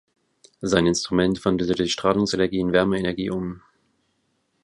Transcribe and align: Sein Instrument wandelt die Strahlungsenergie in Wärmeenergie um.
Sein 0.61 0.87
Instrument 0.87 1.45
wandelt 1.45 1.77
die 1.77 1.87
Strahlungsenergie 1.87 2.57
in 2.59 2.73
Wärmeenergie 2.73 3.29
um. 3.29 3.61